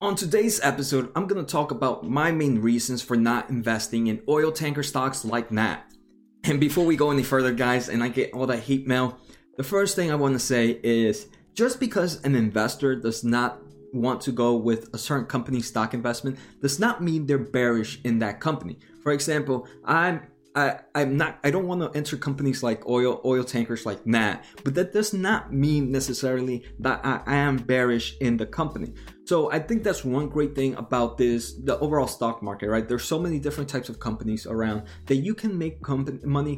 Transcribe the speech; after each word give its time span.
On 0.00 0.14
today's 0.14 0.60
episode, 0.62 1.10
I'm 1.16 1.26
going 1.26 1.44
to 1.44 1.52
talk 1.52 1.72
about 1.72 2.08
my 2.08 2.30
main 2.30 2.60
reasons 2.60 3.02
for 3.02 3.16
not 3.16 3.50
investing 3.50 4.06
in 4.06 4.22
oil 4.28 4.52
tanker 4.52 4.84
stocks 4.84 5.24
like 5.24 5.50
NAT. 5.50 5.84
And 6.44 6.60
before 6.60 6.86
we 6.86 6.94
go 6.94 7.10
any 7.10 7.24
further, 7.24 7.52
guys, 7.52 7.88
and 7.88 8.00
I 8.04 8.06
get 8.06 8.32
all 8.32 8.46
that 8.46 8.60
hate 8.60 8.86
mail, 8.86 9.18
the 9.56 9.64
first 9.64 9.96
thing 9.96 10.12
I 10.12 10.14
want 10.14 10.34
to 10.34 10.38
say 10.38 10.78
is 10.84 11.26
just 11.52 11.80
because 11.80 12.24
an 12.24 12.36
investor 12.36 12.94
does 12.94 13.24
not 13.24 13.58
want 13.92 14.20
to 14.20 14.30
go 14.30 14.54
with 14.54 14.94
a 14.94 14.98
certain 14.98 15.26
company 15.26 15.60
stock 15.60 15.94
investment 15.94 16.38
does 16.62 16.78
not 16.78 17.02
mean 17.02 17.26
they're 17.26 17.36
bearish 17.36 18.00
in 18.04 18.20
that 18.20 18.38
company. 18.38 18.78
For 19.02 19.10
example, 19.10 19.66
I'm 19.84 20.28
I, 20.54 20.78
I'm 20.94 21.16
not 21.16 21.40
I 21.42 21.50
don't 21.50 21.66
want 21.66 21.80
to 21.80 21.96
enter 21.98 22.16
companies 22.16 22.62
like 22.62 22.88
oil 22.88 23.20
oil 23.24 23.42
tankers 23.42 23.84
like 23.84 24.04
that, 24.04 24.44
but 24.62 24.76
that 24.76 24.92
does 24.92 25.12
not 25.12 25.52
mean 25.52 25.90
necessarily 25.90 26.64
that 26.78 27.04
I, 27.04 27.20
I 27.26 27.34
am 27.36 27.56
bearish 27.56 28.16
in 28.20 28.36
the 28.36 28.46
company. 28.46 28.94
So 29.28 29.52
I 29.52 29.58
think 29.58 29.82
that's 29.82 30.06
one 30.06 30.30
great 30.30 30.54
thing 30.54 30.74
about 30.76 31.18
this 31.18 31.52
the 31.52 31.78
overall 31.80 32.06
stock 32.06 32.42
market, 32.42 32.70
right? 32.70 32.88
There's 32.88 33.04
so 33.04 33.18
many 33.18 33.38
different 33.38 33.68
types 33.68 33.90
of 33.90 34.00
companies 34.00 34.46
around 34.46 34.84
that 35.04 35.16
you 35.16 35.34
can 35.34 35.58
make 35.58 35.82
company 35.82 36.18
money 36.24 36.56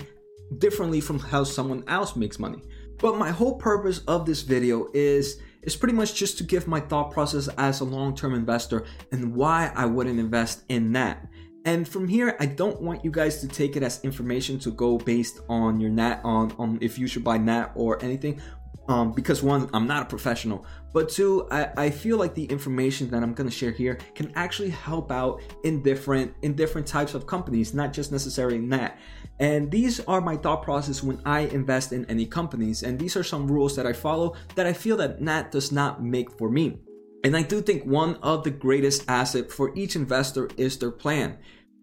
differently 0.59 1.01
from 1.01 1.19
how 1.19 1.43
someone 1.43 1.83
else 1.89 2.15
makes 2.15 2.39
money. 2.39 2.63
But 2.99 3.19
my 3.19 3.31
whole 3.31 3.57
purpose 3.57 4.03
of 4.07 4.25
this 4.25 4.43
video 4.43 4.87
is 4.95 5.41
is 5.63 5.75
pretty 5.75 5.95
much 5.95 6.15
just 6.15 6.39
to 6.39 6.45
give 6.45 6.69
my 6.69 6.79
thought 6.79 7.11
process 7.11 7.49
as 7.59 7.81
a 7.81 7.85
long-term 7.85 8.35
investor 8.35 8.85
and 9.11 9.35
why 9.35 9.73
I 9.75 9.87
wouldn't 9.87 10.21
invest 10.21 10.63
in 10.69 10.93
that. 10.93 11.27
And 11.65 11.87
from 11.87 12.07
here, 12.07 12.37
I 12.39 12.47
don't 12.47 12.81
want 12.81 13.05
you 13.05 13.11
guys 13.11 13.41
to 13.41 13.49
take 13.49 13.77
it 13.77 13.83
as 13.83 14.03
information 14.05 14.61
to 14.61 14.71
go 14.71 14.97
based 14.97 15.41
on 15.49 15.81
your 15.81 15.91
nat 15.91 16.21
on 16.23 16.53
on 16.57 16.79
if 16.81 17.01
you 17.01 17.09
should 17.09 17.25
buy 17.25 17.37
nat 17.37 17.73
or 17.75 18.01
anything. 18.01 18.41
Um, 18.89 19.13
because 19.13 19.43
one, 19.43 19.71
I'm 19.73 19.87
not 19.87 20.03
a 20.03 20.07
professional, 20.07 20.67
but 20.93 21.09
two, 21.09 21.47
I, 21.51 21.71
I 21.77 21.91
feel 21.91 22.17
like 22.17 22.35
the 22.35 22.47
information 22.47 23.09
that 23.11 23.23
I'm 23.23 23.35
gonna 23.35 23.51
share 23.51 23.71
here 23.71 23.99
can 24.17 24.33
actually 24.35 24.71
help 24.71 25.13
out 25.13 25.43
in 25.63 25.83
different 25.83 26.35
in 26.43 26.55
different 26.55 26.87
types 26.87 27.15
of 27.15 27.27
companies, 27.27 27.73
not 27.73 27.93
just 27.93 28.11
necessarily 28.11 28.59
nat. 28.59 28.99
And 29.39 29.71
these 29.71 30.01
are 30.01 30.21
my 30.21 30.37
thought 30.37 30.63
process 30.63 31.03
when 31.03 31.21
I 31.25 31.41
invest 31.41 31.93
in 31.93 32.05
any 32.07 32.27
companies, 32.27 32.83
and 32.83 32.99
these 32.99 33.17
are 33.17 33.23
some 33.23 33.47
rules 33.47 33.77
that 33.77 33.87
I 33.87 33.93
follow 33.93 34.35
that 34.57 34.67
I 34.67 34.73
feel 34.73 34.97
that 34.97 35.21
nat 35.21 35.53
does 35.53 35.71
not 35.71 36.03
make 36.03 36.37
for 36.37 36.51
me. 36.51 36.81
And 37.23 37.37
I 37.37 37.43
do 37.43 37.61
think 37.61 37.85
one 37.85 38.17
of 38.17 38.45
the 38.45 38.51
greatest 38.51 39.05
asset 39.09 39.51
for 39.51 39.77
each 39.77 39.95
investor 39.95 40.49
is 40.57 40.79
their 40.79 40.91
plan. 40.91 41.39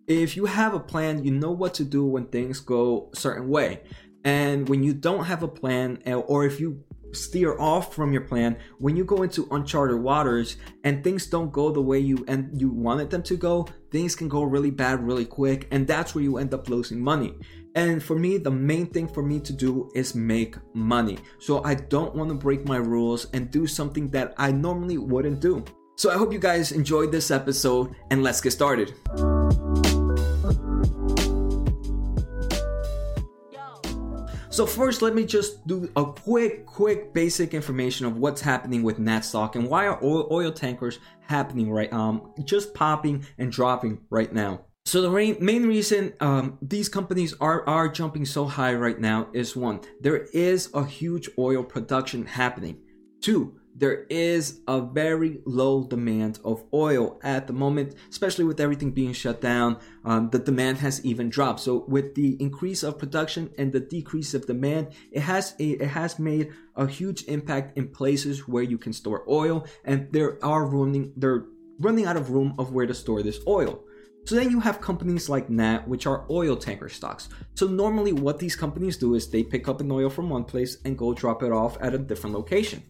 If 0.07 0.35
you 0.35 0.45
have 0.45 0.73
a 0.73 0.79
plan, 0.79 1.23
you 1.23 1.31
know 1.31 1.51
what 1.51 1.73
to 1.75 1.83
do 1.83 2.05
when 2.05 2.27
things 2.27 2.59
go 2.59 3.09
a 3.13 3.15
certain 3.15 3.49
way. 3.49 3.83
And 4.23 4.67
when 4.67 4.83
you 4.83 4.93
don't 4.93 5.25
have 5.25 5.43
a 5.43 5.47
plan, 5.47 5.99
eh, 6.05 6.13
or 6.13 6.45
if 6.45 6.59
you 6.59 6.83
steer 7.13 7.59
off 7.59 7.93
from 7.93 8.11
your 8.11 8.21
plan, 8.21 8.57
when 8.79 8.95
you 8.95 9.03
go 9.03 9.23
into 9.23 9.47
uncharted 9.51 9.99
waters 9.99 10.57
and 10.83 11.03
things 11.03 11.27
don't 11.27 11.51
go 11.51 11.71
the 11.71 11.81
way 11.81 11.99
you 11.99 12.23
and 12.27 12.59
you 12.59 12.69
wanted 12.69 13.09
them 13.09 13.23
to 13.23 13.35
go, 13.35 13.67
things 13.91 14.15
can 14.15 14.27
go 14.27 14.43
really 14.43 14.71
bad 14.71 15.05
really 15.05 15.25
quick, 15.25 15.67
and 15.71 15.87
that's 15.87 16.13
where 16.13 16.23
you 16.23 16.37
end 16.37 16.53
up 16.53 16.69
losing 16.69 16.99
money. 16.99 17.33
And 17.75 18.01
for 18.01 18.17
me, 18.17 18.37
the 18.37 18.51
main 18.51 18.87
thing 18.87 19.07
for 19.07 19.21
me 19.21 19.39
to 19.41 19.53
do 19.53 19.89
is 19.93 20.15
make 20.15 20.55
money. 20.73 21.19
So 21.39 21.63
I 21.63 21.75
don't 21.75 22.15
want 22.15 22.29
to 22.29 22.35
break 22.35 22.67
my 22.67 22.77
rules 22.77 23.27
and 23.33 23.51
do 23.51 23.67
something 23.67 24.09
that 24.09 24.33
I 24.37 24.51
normally 24.51 24.97
wouldn't 24.97 25.41
do. 25.41 25.63
So 25.95 26.09
I 26.09 26.17
hope 26.17 26.33
you 26.33 26.39
guys 26.39 26.71
enjoyed 26.71 27.11
this 27.11 27.31
episode 27.31 27.95
and 28.09 28.23
let's 28.23 28.41
get 28.41 28.51
started. 28.51 28.93
So 34.49 34.65
first, 34.65 35.01
let 35.01 35.13
me 35.13 35.25
just 35.25 35.67
do 35.67 35.91
a 35.95 36.05
quick, 36.05 36.65
quick 36.65 37.13
basic 37.13 37.53
information 37.53 38.05
of 38.05 38.17
what's 38.17 38.41
happening 38.41 38.81
with 38.81 38.97
Nat 38.97 39.21
stock 39.21 39.55
and 39.55 39.69
why 39.69 39.87
are 39.87 40.03
oil, 40.03 40.27
oil 40.31 40.51
tankers 40.51 40.99
happening 41.19 41.69
right, 41.69 41.91
um, 41.91 42.33
just 42.45 42.73
popping 42.73 43.25
and 43.37 43.51
dropping 43.51 43.99
right 44.09 44.31
now. 44.31 44.61
So 44.85 45.01
the 45.01 45.11
main, 45.11 45.35
main 45.43 45.67
reason 45.67 46.13
um, 46.21 46.57
these 46.61 46.87
companies 46.87 47.33
are 47.41 47.67
are 47.67 47.89
jumping 47.89 48.23
so 48.23 48.45
high 48.45 48.73
right 48.73 48.97
now 48.97 49.27
is 49.33 49.53
one, 49.53 49.81
there 49.99 50.27
is 50.33 50.69
a 50.73 50.85
huge 50.85 51.29
oil 51.37 51.61
production 51.61 52.25
happening. 52.25 52.79
Two, 53.21 53.59
there 53.77 54.05
is 54.09 54.61
a 54.67 54.81
very 54.81 55.39
low 55.45 55.83
demand 55.83 56.39
of 56.43 56.63
oil 56.73 57.19
at 57.21 57.45
the 57.45 57.53
moment, 57.53 57.93
especially 58.09 58.43
with 58.43 58.59
everything 58.59 58.91
being 58.91 59.13
shut 59.13 59.39
down. 59.39 59.77
Um, 60.03 60.31
the 60.31 60.39
demand 60.39 60.79
has 60.79 61.05
even 61.05 61.29
dropped. 61.29 61.59
So 61.59 61.85
with 61.87 62.15
the 62.15 62.35
increase 62.41 62.81
of 62.81 62.97
production 62.97 63.51
and 63.57 63.71
the 63.71 63.79
decrease 63.79 64.33
of 64.33 64.47
demand, 64.47 64.93
it 65.11 65.21
has 65.21 65.53
a, 65.59 65.71
it 65.71 65.89
has 65.89 66.17
made 66.17 66.51
a 66.75 66.87
huge 66.87 67.23
impact 67.25 67.77
in 67.77 67.89
places 67.89 68.47
where 68.47 68.63
you 68.63 68.79
can 68.79 68.93
store 68.93 69.23
oil, 69.29 69.65
and 69.85 70.11
there 70.11 70.43
are 70.43 70.65
running 70.65 71.13
they're 71.15 71.45
running 71.79 72.05
out 72.05 72.17
of 72.17 72.31
room 72.31 72.55
of 72.57 72.73
where 72.73 72.87
to 72.87 72.93
store 72.95 73.21
this 73.21 73.39
oil. 73.47 73.83
So 74.25 74.35
then 74.35 74.49
you 74.49 74.59
have 74.59 74.81
companies 74.81 75.29
like 75.29 75.49
Nat, 75.49 75.87
which 75.87 76.05
are 76.05 76.25
oil 76.29 76.57
tanker 76.57 76.89
stocks. 76.89 77.29
So 77.53 77.65
normally 77.65 78.11
what 78.11 78.39
these 78.39 78.57
companies 78.57 78.97
do 78.97 79.15
is 79.15 79.29
they 79.29 79.43
pick 79.43 79.69
up 79.69 79.79
an 79.79 79.89
oil 79.89 80.09
from 80.09 80.29
one 80.29 80.43
place 80.43 80.77
and 80.83 80.97
go 80.97 81.13
drop 81.13 81.43
it 81.43 81.51
off 81.53 81.77
at 81.79 81.93
a 81.93 81.97
different 81.97 82.35
location. 82.35 82.83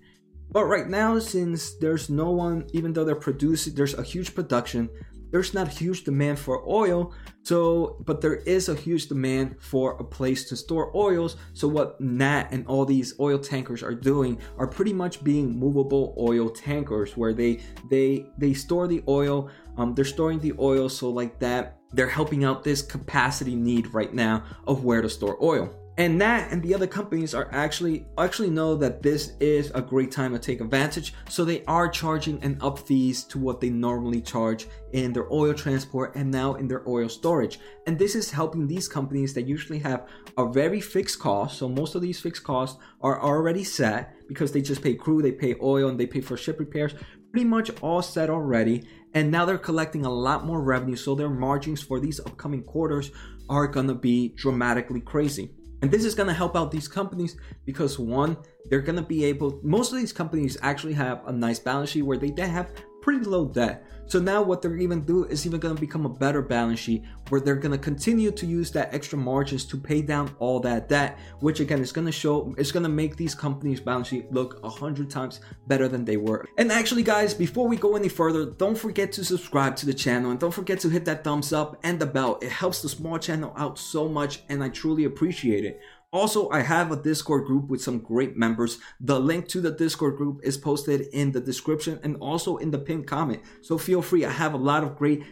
But 0.58 0.66
right 0.66 0.90
now, 0.90 1.20
since 1.20 1.76
there's 1.76 2.10
no 2.10 2.32
one, 2.32 2.66
even 2.74 2.92
though 2.92 3.04
they're 3.04 3.14
producing, 3.14 3.76
there's 3.76 3.94
a 3.94 4.02
huge 4.02 4.34
production, 4.34 4.90
there's 5.30 5.54
not 5.54 5.68
huge 5.68 6.04
demand 6.04 6.40
for 6.40 6.68
oil. 6.68 7.14
So, 7.44 8.04
but 8.04 8.22
there 8.22 8.38
is 8.38 8.68
a 8.68 8.74
huge 8.74 9.06
demand 9.06 9.58
for 9.60 9.92
a 10.00 10.04
place 10.04 10.50
to 10.50 10.56
store 10.56 10.92
oils. 10.98 11.36
So, 11.54 11.68
what 11.68 12.02
Nat 12.02 12.48
and 12.50 12.66
all 12.66 12.86
these 12.86 13.14
oil 13.20 13.38
tankers 13.38 13.84
are 13.84 13.94
doing 13.94 14.40
are 14.58 14.66
pretty 14.66 14.94
much 14.94 15.24
being 15.24 15.56
movable 15.56 16.16
oil 16.18 16.50
tankers, 16.50 17.16
where 17.16 17.34
they 17.34 17.62
they 17.92 18.26
they 18.40 18.56
store 18.56 18.88
the 18.88 19.04
oil. 19.08 19.52
Um, 19.78 19.94
they're 19.94 20.06
storing 20.06 20.40
the 20.40 20.54
oil, 20.58 20.90
so 20.90 21.12
like 21.12 21.38
that, 21.38 21.78
they're 21.94 22.10
helping 22.10 22.44
out 22.46 22.64
this 22.64 22.82
capacity 22.82 23.56
need 23.56 23.94
right 23.94 24.12
now 24.12 24.44
of 24.66 24.84
where 24.84 25.04
to 25.04 25.10
store 25.10 25.38
oil 25.40 25.72
and 26.00 26.22
that 26.22 26.52
and 26.52 26.62
the 26.62 26.76
other 26.76 26.86
companies 26.86 27.34
are 27.34 27.50
actually 27.52 28.06
actually 28.20 28.52
know 28.52 28.76
that 28.76 29.02
this 29.02 29.32
is 29.40 29.72
a 29.74 29.82
great 29.82 30.12
time 30.12 30.32
to 30.34 30.40
take 30.40 30.62
advantage. 30.62 31.14
So 31.28 31.44
they 31.44 31.64
are 31.66 31.90
charging 31.90 32.42
an 32.44 32.60
up 32.62 32.78
fees 32.78 33.24
to 33.26 33.40
what 33.40 33.60
they 33.60 33.72
normally 33.72 34.22
charge 34.22 34.68
in 34.94 35.12
their 35.12 35.32
oil 35.34 35.56
transport 35.56 36.16
and 36.16 36.30
now 36.30 36.54
in 36.54 36.68
their 36.68 36.88
oil 36.88 37.10
storage. 37.10 37.60
And 37.88 37.98
this 37.98 38.14
is 38.14 38.30
helping 38.30 38.68
these 38.68 38.88
companies 38.88 39.34
that 39.34 39.48
usually 39.48 39.80
have 39.80 40.08
a 40.38 40.48
very 40.48 40.82
fixed 40.82 41.20
cost. 41.20 41.58
So 41.58 41.68
most 41.68 41.96
of 41.96 42.04
these 42.04 42.22
fixed 42.22 42.44
costs 42.44 42.80
are 43.02 43.20
already 43.20 43.64
set 43.64 44.14
because 44.28 44.52
they 44.52 44.62
just 44.62 44.84
pay 44.84 44.94
crew 44.94 45.24
they 45.24 45.32
pay 45.32 45.56
oil 45.64 45.90
and 45.90 46.00
they 46.00 46.06
pay 46.06 46.22
for 46.22 46.38
ship 46.38 46.60
repairs. 46.60 46.94
Pretty 47.32 47.48
much 47.48 47.72
all 47.82 48.04
set 48.04 48.30
already. 48.30 48.88
And 49.16 49.32
now 49.32 49.46
they're 49.46 49.58
collecting 49.58 50.06
a 50.06 50.14
lot 50.14 50.46
more 50.46 50.62
revenue. 50.62 50.96
So 50.96 51.16
their 51.16 51.30
margins 51.30 51.82
for 51.82 52.00
these 52.00 52.20
upcoming 52.20 52.64
quarters 52.64 53.10
are 53.50 53.66
gonna 53.66 53.96
be 53.96 54.36
dramatically 54.38 55.02
crazy 55.02 55.56
and 55.82 55.92
this 55.92 56.04
is 56.04 56.16
going 56.16 56.28
to 56.28 56.34
help 56.34 56.56
out 56.56 56.72
these 56.72 56.88
companies 56.88 57.38
because 57.66 58.00
one, 58.00 58.38
they're 58.66 58.82
going 58.82 58.96
to 58.96 59.02
be 59.02 59.26
able, 59.26 59.60
most 59.64 59.92
of 59.92 60.00
these 60.00 60.14
companies 60.14 60.58
actually 60.62 60.94
have 60.94 61.22
a 61.28 61.32
nice 61.32 61.60
balance 61.60 61.92
sheet 61.92 62.02
where 62.02 62.18
they, 62.18 62.34
have 62.48 62.72
pretty 63.08 63.24
low 63.24 63.46
debt. 63.46 63.86
So 64.08 64.20
now 64.20 64.42
what 64.42 64.62
they're 64.62 64.76
even 64.76 65.02
do 65.02 65.24
is 65.24 65.46
even 65.46 65.62
going 65.62 65.76
to 65.76 65.80
become 65.80 66.06
a 66.06 66.10
better 66.10 66.42
balance 66.42 66.80
sheet 66.80 67.06
where 67.30 67.40
they're 67.40 67.56
going 67.56 67.72
to 67.72 67.78
continue 67.78 68.32
to 68.32 68.46
use 68.46 68.70
that 68.72 68.94
extra 68.94 69.18
margins 69.18 69.64
to 69.66 69.78
pay 69.78 70.02
down 70.02 70.36
all 70.40 70.60
that 70.62 70.90
debt, 70.90 71.18
which 71.40 71.62
again 71.62 71.80
is 71.80 71.94
going 71.94 72.06
to 72.06 72.12
show, 72.12 72.54
it's 72.58 72.72
going 72.72 72.84
to 72.84 72.90
make 72.90 73.16
these 73.16 73.34
companies 73.34 73.80
balance 73.80 74.10
sheet 74.10 74.30
look 74.34 74.62
a 74.62 74.70
hundred 74.70 75.10
times 75.10 75.40
better 75.68 75.88
than 75.88 76.04
they 76.04 76.18
were. 76.18 76.46
And 76.58 76.70
actually 76.70 77.04
guys, 77.04 77.34
before 77.34 77.70
we 77.70 77.78
go 77.78 77.96
any 77.96 78.10
further, 78.10 78.46
don't 78.46 78.78
forget 78.78 79.14
to 79.14 79.24
subscribe 79.24 79.78
to 79.78 79.86
the 79.86 79.94
channel 79.94 80.32
and 80.32 80.40
don't 80.40 80.54
forget 80.54 80.82
to 80.82 80.90
hit 80.90 81.06
that 81.06 81.24
thumbs 81.24 81.54
up 81.54 81.80
and 81.84 81.98
the 81.98 82.06
bell. 82.06 82.40
It 82.42 82.52
helps 82.52 82.82
the 82.82 82.90
small 82.90 83.20
channel 83.20 83.54
out 83.56 83.80
so 83.80 84.10
much 84.10 84.42
and 84.50 84.62
I 84.62 84.68
truly 84.68 85.06
appreciate 85.06 85.64
it. 85.64 85.80
Also, 86.18 86.50
I 86.50 86.62
have 86.62 86.92
a 86.92 86.96
Discord 86.96 87.46
group 87.46 87.70
with 87.70 87.80
some 87.80 88.00
great 88.00 88.36
members. 88.36 88.80
The 89.00 89.20
link 89.20 89.48
to 89.50 89.62
the 89.62 89.70
Discord 89.70 90.18
group 90.18 90.40
is 90.42 90.58
posted 90.58 91.02
in 91.14 91.32
the 91.32 91.40
description 91.40 92.00
and 92.02 92.18
also 92.18 92.58
in 92.58 92.72
the 92.72 92.80
pinned 92.80 93.06
comment. 93.06 93.44
So 93.62 93.78
feel 93.78 94.02
free. 94.02 94.26
I 94.26 94.32
have 94.32 94.56
a 94.56 94.58
lot 94.72 94.84
of 94.84 94.98
great 94.98 95.24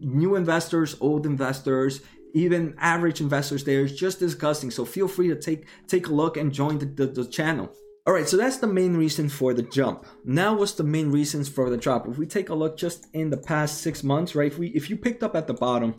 new 0.00 0.34
investors, 0.34 0.96
old 1.00 1.26
investors, 1.26 2.00
even 2.34 2.74
average 2.78 3.20
investors 3.20 3.62
there. 3.62 3.86
Just 3.86 4.18
disgusting. 4.18 4.72
So 4.72 4.84
feel 4.84 5.06
free 5.06 5.28
to 5.28 5.36
take 5.36 5.68
take 5.86 6.08
a 6.08 6.12
look 6.12 6.36
and 6.36 6.52
join 6.52 6.78
the, 6.78 6.86
the, 6.86 7.06
the 7.06 7.24
channel. 7.24 7.72
All 8.04 8.12
right, 8.12 8.28
so 8.28 8.36
that's 8.36 8.56
the 8.56 8.66
main 8.66 8.96
reason 8.96 9.28
for 9.28 9.54
the 9.54 9.62
jump. 9.62 10.06
Now, 10.24 10.56
what's 10.56 10.72
the 10.72 10.82
main 10.96 11.12
reasons 11.12 11.48
for 11.48 11.70
the 11.70 11.76
drop? 11.76 12.08
If 12.08 12.18
we 12.18 12.26
take 12.26 12.48
a 12.48 12.54
look 12.54 12.76
just 12.76 13.06
in 13.12 13.30
the 13.30 13.36
past 13.36 13.80
six 13.80 14.02
months, 14.02 14.34
right? 14.34 14.50
If 14.50 14.58
we 14.58 14.68
if 14.70 14.90
you 14.90 14.96
picked 14.96 15.22
up 15.22 15.36
at 15.36 15.46
the 15.46 15.54
bottom 15.54 15.94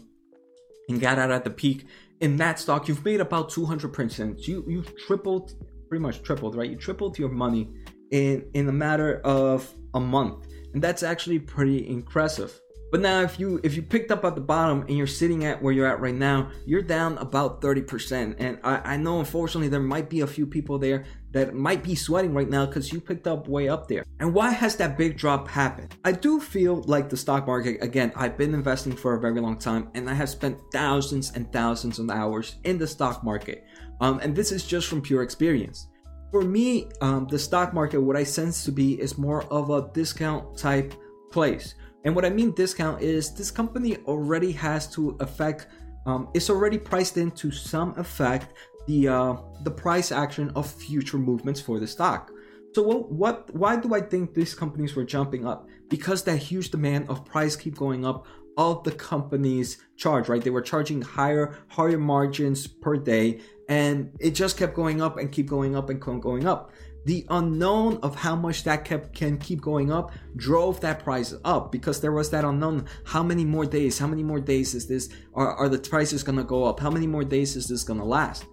and 0.90 1.00
got 1.00 1.18
out 1.18 1.32
at 1.32 1.46
the 1.46 1.50
peak, 1.50 1.86
in 2.22 2.38
that 2.38 2.60
stock, 2.60 2.88
you've 2.88 3.04
made 3.06 3.22
about 3.22 3.50
200%. 3.50 4.48
You 4.48 4.64
you 4.68 4.84
tripled, 5.06 5.54
pretty 5.90 6.02
much 6.02 6.24
tripled, 6.24 6.56
right? 6.56 6.70
You 6.70 6.78
tripled 6.78 7.18
your 7.18 7.30
money 7.30 7.74
in 8.12 8.50
in 8.54 8.68
a 8.70 8.72
matter 8.72 9.20
of 9.24 9.72
a 9.94 10.00
month, 10.00 10.48
and 10.74 10.82
that's 10.82 11.04
actually 11.04 11.40
pretty 11.40 11.90
impressive. 11.90 12.60
But 12.90 13.02
now, 13.02 13.22
if 13.22 13.40
you 13.40 13.60
if 13.64 13.76
you 13.76 13.82
picked 13.82 14.12
up 14.12 14.24
at 14.24 14.36
the 14.36 14.42
bottom 14.42 14.82
and 14.82 14.98
you're 14.98 15.08
sitting 15.08 15.44
at 15.44 15.62
where 15.62 15.74
you're 15.74 15.88
at 15.88 16.00
right 16.00 16.16
now, 16.16 16.52
you're 16.66 16.82
down 16.82 17.18
about 17.18 17.62
30%. 17.62 18.36
And 18.40 18.60
I, 18.64 18.94
I 18.94 18.98
know, 18.98 19.20
unfortunately, 19.20 19.68
there 19.68 19.82
might 19.82 20.10
be 20.10 20.22
a 20.22 20.28
few 20.28 20.48
people 20.48 20.80
there 20.80 21.04
that 21.38 21.54
might 21.54 21.84
be 21.84 21.94
sweating 21.94 22.34
right 22.34 22.50
now 22.50 22.66
because 22.66 22.92
you 22.92 23.00
picked 23.00 23.28
up 23.28 23.48
way 23.48 23.70
up 23.70 23.88
there. 23.88 24.04
And 24.20 24.34
why 24.34 24.52
has 24.52 24.76
that 24.78 24.98
big 24.98 25.18
drop 25.18 25.48
happened? 25.48 25.96
I 26.04 26.12
do 26.12 26.40
feel 26.40 26.82
like 26.84 27.10
the 27.10 27.18
stock 27.18 27.46
market, 27.46 27.78
again, 27.82 28.12
I've 28.16 28.38
been 28.38 28.54
investing 28.54 28.96
for 28.96 29.14
a 29.14 29.20
very 29.20 29.40
long 29.40 29.58
time 29.58 29.90
and 29.94 30.10
I 30.10 30.14
have 30.16 30.30
spent 30.30 30.58
thousands 30.74 31.36
and 31.36 31.52
thousands 31.54 32.00
of 32.00 32.10
hours 32.10 32.56
in 32.64 32.78
the 32.78 32.88
stock 32.88 33.24
market. 33.24 33.66
Um, 34.02 34.20
and 34.20 34.36
this 34.36 34.52
is 34.52 34.66
just 34.66 34.88
from 34.88 35.02
pure 35.02 35.22
experience. 35.22 35.88
For 36.32 36.42
me, 36.42 36.90
um, 37.02 37.28
the 37.28 37.40
stock 37.40 37.74
market, 37.74 38.02
what 38.02 38.18
I 38.18 38.24
sense 38.24 38.66
to 38.66 38.72
be 38.72 39.00
is 39.00 39.18
more 39.18 39.44
of 39.46 39.70
a 39.70 39.90
discount 39.94 40.58
type 40.58 40.94
place. 41.32 41.76
And 42.04 42.16
what 42.16 42.26
I 42.26 42.30
mean 42.30 42.52
discount 42.52 43.02
is 43.02 43.34
this 43.34 43.52
company 43.52 43.98
already 44.06 44.52
has 44.54 44.88
to 44.92 45.16
affect, 45.20 45.68
um, 46.06 46.30
it's 46.34 46.50
already 46.50 46.78
priced 46.78 47.18
in 47.18 47.32
to 47.32 47.52
some 47.52 47.94
effect 47.98 48.54
the 48.88 49.08
uh, 49.08 49.36
the 49.64 49.72
price 49.72 50.12
action 50.12 50.52
of 50.56 50.70
future 50.70 51.18
movements 51.18 51.62
for 51.62 51.80
the 51.80 51.88
stock. 51.88 52.32
So 52.74 52.84
what, 52.84 53.12
what 53.12 53.56
why 53.56 53.76
do 53.76 53.94
I 53.94 54.02
think 54.02 54.34
these 54.34 54.54
companies 54.56 54.96
were 54.96 55.06
jumping 55.06 55.46
up? 55.46 55.68
Because 55.90 56.24
that 56.24 56.38
huge 56.38 56.72
demand 56.72 57.10
of 57.10 57.26
price 57.26 57.56
keep 57.56 57.76
going 57.76 58.06
up 58.06 58.26
of 58.58 58.84
the 58.84 58.92
companies 58.92 59.78
charge, 59.96 60.28
right? 60.30 60.44
They 60.44 60.50
were 60.50 60.62
charging 60.62 61.02
higher 61.02 61.56
higher 61.68 61.98
margins 61.98 62.68
per 62.68 62.98
day 62.98 63.42
and 63.70 64.12
it 64.20 64.32
just 64.32 64.58
kept 64.58 64.74
going 64.74 65.02
up 65.02 65.18
and 65.18 65.32
keep 65.32 65.48
going 65.48 65.76
up 65.76 65.90
and 65.90 66.02
going 66.02 66.48
up. 66.48 66.72
The 67.06 67.26
unknown 67.30 68.00
of 68.04 68.16
how 68.16 68.36
much 68.36 68.64
that 68.66 68.84
kept 68.84 69.16
can 69.16 69.38
keep 69.38 69.62
going 69.62 69.92
up 69.92 70.12
drove 70.36 70.82
that 70.82 71.04
price 71.04 71.34
up 71.46 71.72
because 71.72 72.02
there 72.02 72.12
was 72.12 72.30
that 72.32 72.44
unknown. 72.44 72.86
How 73.06 73.24
many 73.24 73.46
more 73.46 73.66
days? 73.66 73.98
How 73.98 74.08
many 74.08 74.24
more 74.24 74.42
days 74.42 74.76
is 74.76 74.88
this? 74.88 75.10
Are, 75.34 75.54
are 75.56 75.70
the 75.70 75.80
prices 75.80 76.22
gonna 76.24 76.44
go 76.44 76.66
up? 76.66 76.80
How 76.80 76.90
many 76.90 77.08
more 77.08 77.24
days 77.24 77.56
is 77.56 77.68
this 77.68 77.84
gonna 77.84 78.06
last? 78.06 78.46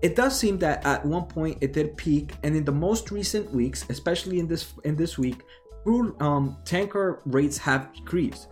It 0.00 0.14
does 0.14 0.38
seem 0.38 0.58
that 0.58 0.84
at 0.86 1.04
one 1.04 1.24
point 1.24 1.58
it 1.60 1.72
did 1.72 1.96
peak, 1.96 2.34
and 2.44 2.54
in 2.54 2.64
the 2.64 2.72
most 2.72 3.10
recent 3.10 3.50
weeks, 3.52 3.84
especially 3.88 4.38
in 4.38 4.46
this 4.46 4.72
in 4.84 4.94
this 4.94 5.18
week, 5.18 5.42
crude 5.82 6.20
um, 6.22 6.56
tanker 6.64 7.20
rates 7.26 7.58
have 7.58 7.92
decreased. 7.92 8.48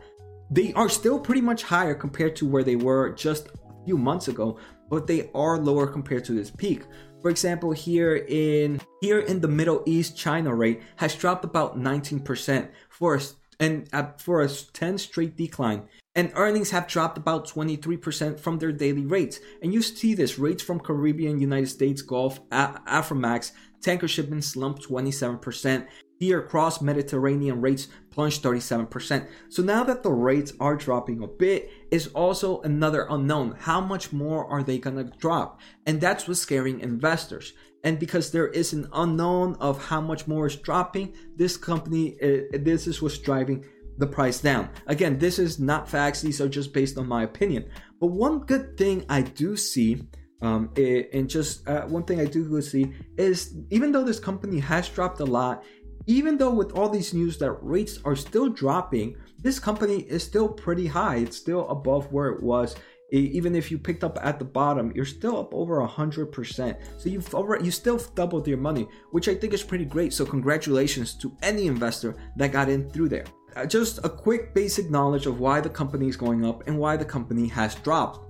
They 0.50 0.72
are 0.74 0.88
still 0.88 1.18
pretty 1.18 1.40
much 1.40 1.62
higher 1.62 1.94
compared 1.94 2.36
to 2.36 2.46
where 2.46 2.64
they 2.64 2.76
were 2.76 3.12
just 3.14 3.48
a 3.48 3.84
few 3.84 3.96
months 3.96 4.28
ago, 4.28 4.58
but 4.90 5.06
they 5.06 5.30
are 5.34 5.58
lower 5.58 5.86
compared 5.86 6.24
to 6.26 6.32
this 6.32 6.50
peak. 6.50 6.82
For 7.22 7.30
example, 7.30 7.72
here 7.72 8.24
in 8.28 8.80
here 9.00 9.20
in 9.20 9.40
the 9.40 9.48
Middle 9.48 9.82
East, 9.86 10.16
China 10.16 10.54
rate 10.54 10.82
has 10.96 11.14
dropped 11.14 11.44
about 11.44 11.78
19% 11.78 12.68
for 12.88 13.16
a, 13.16 13.20
and 13.60 13.88
for 14.18 14.42
a 14.42 14.48
10 14.48 14.98
straight 14.98 15.36
decline. 15.36 15.82
And 16.16 16.32
earnings 16.34 16.70
have 16.70 16.88
dropped 16.88 17.18
about 17.18 17.46
23% 17.46 18.40
from 18.40 18.58
their 18.58 18.72
daily 18.72 19.04
rates. 19.04 19.38
And 19.62 19.74
you 19.74 19.82
see 19.82 20.14
this 20.14 20.38
rates 20.38 20.62
from 20.62 20.80
Caribbean, 20.80 21.38
United 21.38 21.68
States, 21.68 22.00
Gulf, 22.00 22.40
Aframax, 22.48 23.52
tanker 23.82 24.08
shipments 24.08 24.48
slumped 24.48 24.88
27%. 24.88 25.86
Here, 26.18 26.40
cross 26.40 26.80
Mediterranean 26.80 27.60
rates 27.60 27.88
plunged 28.10 28.42
37%. 28.42 29.28
So 29.50 29.62
now 29.62 29.84
that 29.84 30.02
the 30.02 30.10
rates 30.10 30.54
are 30.58 30.74
dropping 30.74 31.22
a 31.22 31.26
bit, 31.26 31.70
is 31.90 32.06
also 32.08 32.62
another 32.62 33.06
unknown. 33.10 33.54
How 33.58 33.82
much 33.82 34.14
more 34.14 34.46
are 34.46 34.62
they 34.62 34.78
gonna 34.78 35.04
drop? 35.04 35.60
And 35.84 36.00
that's 36.00 36.26
what's 36.26 36.40
scaring 36.40 36.80
investors. 36.80 37.52
And 37.84 37.98
because 37.98 38.32
there 38.32 38.48
is 38.48 38.72
an 38.72 38.88
unknown 38.94 39.56
of 39.60 39.84
how 39.84 40.00
much 40.00 40.26
more 40.26 40.46
is 40.46 40.56
dropping, 40.56 41.12
this 41.36 41.58
company, 41.58 42.16
uh, 42.22 42.58
this 42.58 42.86
is 42.86 43.02
what's 43.02 43.18
driving 43.18 43.66
the 43.98 44.06
price 44.06 44.40
down. 44.40 44.68
Again, 44.86 45.18
this 45.18 45.38
is 45.38 45.58
not 45.58 45.88
facts, 45.88 46.20
these 46.20 46.40
are 46.40 46.48
just 46.48 46.72
based 46.72 46.98
on 46.98 47.06
my 47.06 47.22
opinion. 47.22 47.68
But 48.00 48.08
one 48.08 48.40
good 48.40 48.76
thing 48.76 49.04
I 49.08 49.22
do 49.22 49.56
see 49.56 50.02
um, 50.42 50.70
and 50.76 51.28
just 51.28 51.66
uh, 51.66 51.86
one 51.86 52.04
thing 52.04 52.20
I 52.20 52.26
do 52.26 52.60
see 52.60 52.92
is 53.16 53.56
even 53.70 53.92
though 53.92 54.04
this 54.04 54.20
company 54.20 54.60
has 54.60 54.88
dropped 54.88 55.20
a 55.20 55.24
lot, 55.24 55.64
even 56.06 56.36
though 56.36 56.52
with 56.52 56.72
all 56.72 56.88
these 56.88 57.14
news 57.14 57.38
that 57.38 57.52
rates 57.62 57.98
are 58.04 58.14
still 58.14 58.48
dropping, 58.48 59.16
this 59.40 59.58
company 59.58 60.00
is 60.02 60.22
still 60.22 60.48
pretty 60.48 60.86
high. 60.86 61.16
It's 61.16 61.36
still 61.36 61.68
above 61.68 62.12
where 62.12 62.28
it 62.28 62.42
was. 62.42 62.76
Even 63.12 63.54
if 63.54 63.70
you 63.70 63.78
picked 63.78 64.02
up 64.02 64.18
at 64.22 64.38
the 64.38 64.44
bottom, 64.44 64.92
you're 64.94 65.04
still 65.04 65.38
up 65.38 65.54
over 65.54 65.78
a 65.78 65.86
hundred 65.86 66.32
percent. 66.32 66.76
So 66.98 67.08
you've 67.08 67.34
already 67.34 67.64
you 67.64 67.70
still 67.70 67.98
doubled 68.14 68.48
your 68.48 68.58
money, 68.58 68.88
which 69.12 69.28
I 69.28 69.34
think 69.34 69.52
is 69.52 69.62
pretty 69.62 69.84
great. 69.84 70.12
So 70.12 70.26
congratulations 70.26 71.14
to 71.18 71.32
any 71.42 71.66
investor 71.66 72.16
that 72.36 72.52
got 72.52 72.68
in 72.68 72.90
through 72.90 73.10
there. 73.10 73.24
Uh, 73.56 73.64
just 73.64 73.98
a 74.04 74.08
quick 74.08 74.52
basic 74.52 74.90
knowledge 74.90 75.24
of 75.24 75.40
why 75.40 75.62
the 75.62 75.70
company 75.70 76.08
is 76.08 76.16
going 76.16 76.44
up 76.44 76.66
and 76.66 76.78
why 76.78 76.94
the 76.94 77.04
company 77.04 77.48
has 77.48 77.74
dropped. 77.76 78.20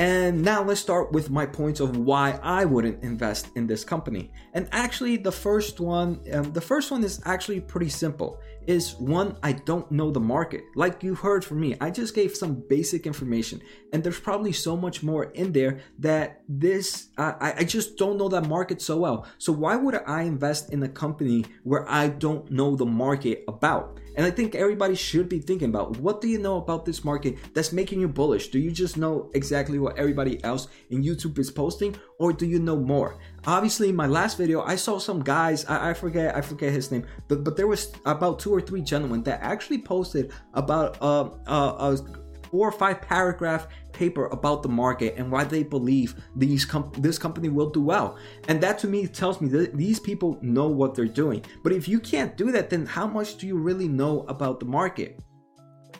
And 0.00 0.42
now 0.42 0.64
let's 0.64 0.80
start 0.80 1.12
with 1.12 1.30
my 1.30 1.46
points 1.46 1.78
of 1.78 1.96
why 1.96 2.40
I 2.42 2.64
wouldn't 2.64 3.04
invest 3.04 3.50
in 3.54 3.68
this 3.68 3.84
company. 3.84 4.32
And 4.52 4.68
actually, 4.72 5.16
the 5.16 5.30
first 5.30 5.78
one, 5.78 6.20
um, 6.32 6.52
the 6.52 6.60
first 6.60 6.90
one 6.90 7.04
is 7.04 7.20
actually 7.24 7.60
pretty 7.60 7.88
simple. 7.88 8.40
Is 8.66 8.94
one, 8.94 9.36
I 9.42 9.52
don't 9.52 9.90
know 9.90 10.10
the 10.10 10.20
market. 10.20 10.64
Like 10.74 11.02
you 11.02 11.14
heard 11.14 11.44
from 11.44 11.60
me, 11.60 11.76
I 11.80 11.90
just 11.90 12.14
gave 12.14 12.34
some 12.34 12.64
basic 12.68 13.06
information, 13.06 13.60
and 13.92 14.02
there's 14.02 14.18
probably 14.18 14.52
so 14.52 14.74
much 14.76 15.02
more 15.02 15.24
in 15.24 15.52
there 15.52 15.80
that 15.98 16.42
this 16.48 17.08
I, 17.18 17.54
I 17.58 17.64
just 17.64 17.98
don't 17.98 18.16
know 18.16 18.28
that 18.30 18.48
market 18.48 18.80
so 18.80 18.96
well. 18.96 19.26
So 19.38 19.52
why 19.52 19.76
would 19.76 20.00
I 20.06 20.22
invest 20.22 20.72
in 20.72 20.82
a 20.82 20.88
company 20.88 21.44
where 21.62 21.86
I 21.90 22.08
don't 22.08 22.50
know 22.50 22.74
the 22.74 22.86
market 22.86 23.44
about? 23.48 24.00
And 24.16 24.24
I 24.24 24.30
think 24.30 24.54
everybody 24.54 24.94
should 24.94 25.28
be 25.28 25.40
thinking 25.40 25.68
about 25.68 25.98
what 25.98 26.20
do 26.20 26.28
you 26.28 26.38
know 26.38 26.56
about 26.56 26.84
this 26.84 27.04
market 27.04 27.36
that's 27.52 27.72
making 27.72 28.00
you 28.00 28.08
bullish? 28.08 28.48
Do 28.48 28.60
you 28.60 28.70
just 28.70 28.96
know 28.96 29.30
exactly 29.34 29.78
what 29.78 29.98
everybody 29.98 30.42
else 30.44 30.68
in 30.90 31.02
YouTube 31.02 31.38
is 31.38 31.50
posting, 31.50 31.96
or 32.18 32.32
do 32.32 32.46
you 32.46 32.60
know 32.60 32.76
more? 32.76 33.18
Obviously, 33.46 33.90
in 33.90 33.96
my 33.96 34.06
last 34.06 34.38
video, 34.38 34.62
I 34.62 34.76
saw 34.76 34.98
some 34.98 35.22
guys, 35.22 35.66
I, 35.66 35.90
I 35.90 35.94
forget, 35.94 36.34
I 36.34 36.40
forget 36.40 36.72
his 36.72 36.90
name, 36.90 37.06
but, 37.28 37.44
but 37.44 37.56
there 37.56 37.66
was 37.66 37.92
about 38.06 38.38
two 38.38 38.50
or 38.50 38.60
three 38.60 38.80
gentlemen 38.80 39.22
that 39.24 39.42
actually 39.42 39.82
posted 39.82 40.32
about 40.54 40.96
uh, 41.02 41.28
uh, 41.46 41.96
a 41.96 41.98
four 42.50 42.68
or 42.68 42.72
five 42.72 43.02
paragraph 43.02 43.66
paper 43.92 44.26
about 44.26 44.62
the 44.62 44.68
market 44.68 45.14
and 45.16 45.30
why 45.30 45.44
they 45.44 45.62
believe 45.62 46.14
these 46.36 46.64
com- 46.64 46.92
this 46.98 47.18
company 47.18 47.48
will 47.48 47.68
do 47.68 47.82
well. 47.82 48.16
And 48.48 48.60
that 48.60 48.78
to 48.78 48.86
me 48.86 49.08
tells 49.08 49.40
me 49.40 49.48
that 49.48 49.76
these 49.76 50.00
people 50.00 50.38
know 50.40 50.68
what 50.68 50.94
they're 50.94 51.06
doing. 51.06 51.44
But 51.62 51.72
if 51.72 51.88
you 51.88 52.00
can't 52.00 52.36
do 52.36 52.50
that, 52.52 52.70
then 52.70 52.86
how 52.86 53.06
much 53.06 53.36
do 53.36 53.46
you 53.46 53.58
really 53.58 53.88
know 53.88 54.20
about 54.28 54.60
the 54.60 54.66
market? 54.66 55.20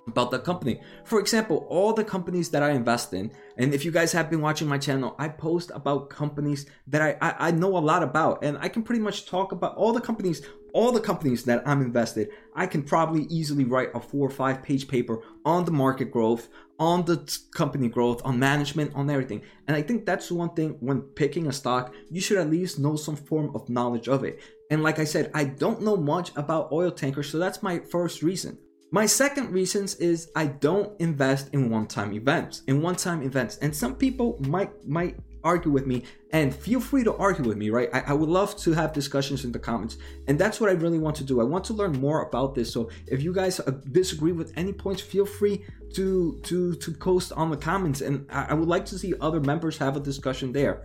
About 0.06 0.30
the 0.30 0.38
company. 0.38 0.80
For 1.04 1.20
example, 1.20 1.66
all 1.68 1.92
the 1.92 2.04
companies 2.04 2.50
that 2.50 2.62
I 2.62 2.70
invest 2.70 3.12
in, 3.12 3.30
and 3.56 3.72
if 3.72 3.84
you 3.84 3.90
guys 3.90 4.12
have 4.12 4.30
been 4.30 4.40
watching 4.40 4.68
my 4.68 4.78
channel, 4.78 5.14
I 5.18 5.28
post 5.28 5.70
about 5.74 6.10
companies 6.10 6.66
that 6.88 7.02
I, 7.02 7.16
I, 7.20 7.48
I, 7.48 7.50
know 7.50 7.76
a 7.76 7.78
lot 7.78 8.02
about, 8.02 8.44
and 8.44 8.58
I 8.58 8.68
can 8.68 8.82
pretty 8.82 9.00
much 9.00 9.26
talk 9.26 9.52
about 9.52 9.76
all 9.76 9.92
the 9.92 10.00
companies 10.00 10.42
all 10.74 10.90
the 10.90 11.00
companies 11.00 11.44
that 11.44 11.66
I'm 11.66 11.80
invested, 11.80 12.30
I 12.54 12.66
can 12.66 12.82
probably 12.82 13.26
easily 13.30 13.62
write 13.64 13.90
a 13.94 14.00
four 14.00 14.26
or 14.26 14.30
five 14.30 14.62
page 14.62 14.88
paper 14.88 15.20
on 15.44 15.64
the 15.64 15.70
market 15.70 16.10
growth, 16.10 16.48
on 16.80 17.04
the 17.04 17.38
company 17.54 17.88
growth, 17.88 18.20
on 18.24 18.40
management, 18.40 18.92
on 18.96 19.08
everything. 19.08 19.42
And 19.68 19.76
I 19.76 19.82
think 19.82 20.04
that's 20.04 20.32
one 20.32 20.50
thing 20.50 20.76
when 20.80 21.00
picking 21.00 21.46
a 21.46 21.52
stock, 21.52 21.94
you 22.10 22.20
should 22.20 22.38
at 22.38 22.50
least 22.50 22.80
know 22.80 22.96
some 22.96 23.14
form 23.14 23.54
of 23.54 23.68
knowledge 23.68 24.08
of 24.08 24.24
it. 24.24 24.40
And 24.68 24.82
like 24.82 24.98
I 24.98 25.04
said, 25.04 25.30
I 25.32 25.44
don't 25.44 25.80
know 25.80 25.96
much 25.96 26.32
about 26.34 26.72
oil 26.72 26.90
tankers, 26.90 27.30
so 27.30 27.38
that's 27.38 27.62
my 27.62 27.78
first 27.78 28.24
reason. 28.24 28.58
My 28.94 29.06
second 29.06 29.50
reasons 29.50 29.96
is 29.96 30.30
I 30.36 30.46
don't 30.46 30.88
invest 31.00 31.52
in 31.52 31.68
one-time 31.68 32.12
events. 32.12 32.62
In 32.68 32.80
one-time 32.80 33.24
events, 33.24 33.56
and 33.56 33.74
some 33.74 33.96
people 33.96 34.38
might 34.46 34.86
might 34.86 35.16
argue 35.42 35.72
with 35.72 35.84
me 35.84 36.04
and 36.30 36.54
feel 36.54 36.80
free 36.80 37.02
to 37.02 37.12
argue 37.16 37.44
with 37.44 37.56
me 37.56 37.70
right? 37.70 37.90
I, 37.92 38.00
I, 38.06 38.12
would 38.12 38.30
love 38.30 38.56
to 38.64 38.72
have 38.72 38.92
discussions 38.94 39.44
in 39.44 39.52
the 39.52 39.58
comments 39.58 39.98
and 40.26 40.38
that's 40.38 40.58
what 40.58 40.70
i 40.70 40.72
really 40.72 40.98
want 40.98 41.16
to 41.16 41.24
do. 41.24 41.40
I 41.40 41.44
want 41.44 41.64
to 41.64 41.74
learn 41.74 41.92
more 42.00 42.22
about 42.22 42.54
this. 42.54 42.72
So 42.72 42.88
if 43.06 43.20
you 43.20 43.34
guys 43.34 43.60
uh, 43.60 43.72
disagree 43.90 44.32
with 44.32 44.52
any 44.56 44.72
points 44.72 45.02
feel 45.02 45.26
free 45.26 45.66
to 45.96 46.40
to 46.44 46.74
to 46.76 46.92
post 46.92 47.32
on 47.32 47.50
the 47.50 47.58
comments 47.58 48.00
and 48.00 48.26
I, 48.30 48.46
I 48.50 48.54
would 48.54 48.68
like 48.68 48.86
to 48.86 48.96
see 48.98 49.12
other 49.20 49.40
members 49.40 49.76
have 49.78 49.96
a 49.96 50.00
discussion 50.00 50.52
there 50.52 50.84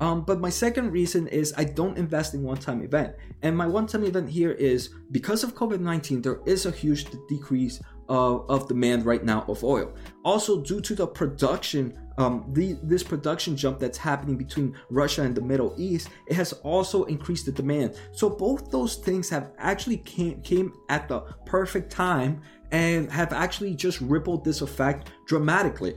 um, 0.00 0.22
but 0.22 0.40
my 0.40 0.50
second 0.50 0.90
reason 0.92 1.26
is 1.28 1.54
I 1.56 1.64
don't 1.64 1.96
invest 1.98 2.34
in 2.34 2.42
one-time 2.42 2.82
event, 2.82 3.14
and 3.42 3.56
my 3.56 3.66
one-time 3.66 4.04
event 4.04 4.28
here 4.28 4.52
is 4.52 4.90
because 5.10 5.44
of 5.44 5.54
COVID-19, 5.54 6.22
there 6.22 6.40
is 6.46 6.66
a 6.66 6.70
huge 6.70 7.06
decrease 7.28 7.80
of, 8.08 8.48
of 8.48 8.68
demand 8.68 9.04
right 9.04 9.24
now 9.24 9.44
of 9.48 9.64
oil. 9.64 9.94
Also, 10.24 10.60
due 10.60 10.80
to 10.80 10.94
the 10.94 11.06
production 11.06 11.96
um, 12.18 12.44
the, 12.52 12.78
this 12.82 13.02
production 13.02 13.56
jump 13.56 13.78
that's 13.78 13.98
happening 13.98 14.36
between 14.36 14.74
Russia 14.90 15.22
and 15.22 15.34
the 15.34 15.40
Middle 15.40 15.74
East, 15.76 16.08
it 16.26 16.34
has 16.34 16.52
also 16.54 17.04
increased 17.04 17.46
the 17.46 17.52
demand. 17.52 17.96
So 18.12 18.30
both 18.30 18.70
those 18.70 18.96
things 18.96 19.28
have 19.30 19.50
actually 19.58 19.98
came, 19.98 20.40
came 20.42 20.72
at 20.88 21.08
the 21.08 21.20
perfect 21.44 21.90
time 21.90 22.40
and 22.72 23.10
have 23.12 23.32
actually 23.32 23.74
just 23.74 24.00
rippled 24.00 24.44
this 24.44 24.62
effect 24.62 25.10
dramatically. 25.26 25.96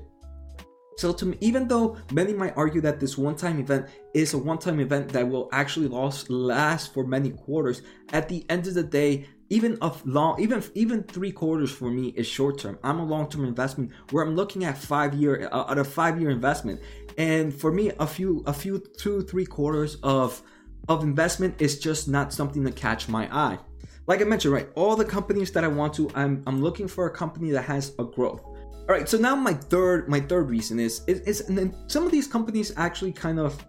So 1.00 1.14
to 1.14 1.26
me, 1.26 1.38
even 1.42 1.68
though 1.68 1.98
many 2.12 2.34
might 2.34 2.58
argue 2.58 2.82
that 2.82 3.00
this 3.00 3.18
one-time 3.18 3.60
event 3.60 3.88
is 4.14 4.34
a 4.34 4.38
one-time 4.38 4.80
event 4.80 5.10
that 5.10 5.28
will 5.28 5.50
actually 5.52 5.88
last, 5.88 6.30
last 6.30 6.94
for 6.94 7.06
many 7.06 7.32
quarters, 7.32 7.82
at 8.12 8.28
the 8.28 8.46
end 8.50 8.68
of 8.68 8.74
the 8.74 8.84
day, 8.84 9.28
even 9.52 9.80
of 9.82 10.06
long 10.06 10.40
even 10.40 10.64
even 10.76 11.02
three 11.02 11.32
quarters 11.32 11.72
for 11.72 11.90
me 11.90 12.10
is 12.10 12.28
short 12.28 12.60
term 12.60 12.78
i'm 12.84 13.00
a 13.00 13.04
long-term 13.04 13.44
investment 13.44 13.92
where 14.12 14.24
i'm 14.24 14.36
looking 14.36 14.64
at 14.64 14.78
five 14.78 15.16
year 15.16 15.50
uh, 15.52 15.72
at 15.72 15.80
a 15.80 15.84
five 15.84 16.22
year 16.22 16.30
investment 16.30 16.80
and 17.18 17.52
for 17.52 17.72
me 17.72 17.92
a 18.00 18.06
few 18.06 18.44
a 18.46 18.54
few 18.54 18.78
two 19.00 19.24
three 19.24 19.48
quarters 19.48 19.98
of 20.04 20.44
of 20.90 21.04
investment 21.04 21.62
is 21.62 21.80
just 21.80 22.08
not 22.08 22.34
something 22.34 22.66
to 22.66 22.72
catch 22.72 23.08
my 23.08 23.30
eye. 23.32 23.60
Like 24.08 24.22
I 24.22 24.24
mentioned, 24.24 24.54
right, 24.54 24.68
all 24.74 24.96
the 24.96 25.06
companies 25.06 25.52
that 25.52 25.64
I 25.64 25.68
want 25.68 25.94
to, 25.94 26.10
I'm 26.16 26.44
I'm 26.48 26.62
looking 26.62 26.88
for 26.88 27.06
a 27.06 27.12
company 27.12 27.52
that 27.52 27.64
has 27.64 27.94
a 28.00 28.04
growth. 28.04 28.44
All 28.90 28.96
right, 28.96 29.08
so 29.08 29.20
now 29.20 29.36
my 29.36 29.54
third 29.54 30.10
my 30.10 30.20
third 30.20 30.50
reason 30.50 30.80
is 30.80 31.04
is, 31.06 31.20
is 31.20 31.48
and 31.48 31.56
then 31.56 31.76
some 31.86 32.08
of 32.08 32.12
these 32.12 32.26
companies 32.26 32.74
actually 32.76 33.12
kind 33.12 33.40
of 33.40 33.64